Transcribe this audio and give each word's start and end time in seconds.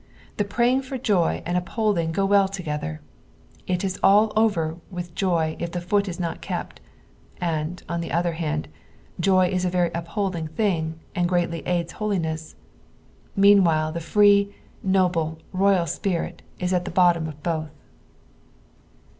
The 0.37 0.45
pmying 0.45 0.83
for 0.83 0.97
joy 0.97 1.43
and 1.45 1.55
upholding 1.55 2.11
go 2.11 2.25
well 2.25 2.47
together; 2.47 3.01
it 3.67 3.83
is 3.83 3.99
all 4.01 4.33
over 4.35 4.77
with 4.89 5.13
joy 5.13 5.55
if 5.59 5.73
the 5.73 5.79
foot 5.79 6.09
ia 6.09 6.15
not 6.17 6.41
kept; 6.41 6.81
and, 7.39 7.83
on 7.87 8.01
the 8.01 8.11
other 8.11 8.31
hand, 8.31 8.67
joy 9.19 9.49
is 9.49 9.63
a 9.63 9.69
very 9.69 9.91
upholding 9.93 10.47
thing, 10.47 10.99
and 11.13 11.29
greatly 11.29 11.61
aids 11.67 11.91
holiness; 11.91 12.55
metuwhile, 13.37 13.93
the 13.93 13.99
free, 13.99 14.55
noble, 14.81 15.37
royal 15.53 15.85
Spirit 15.85 16.41
ia 16.59 16.69
at 16.73 16.85
the 16.85 16.89
bottom 16.89 17.27
of 17.27 17.43
Iwth. 17.43 17.69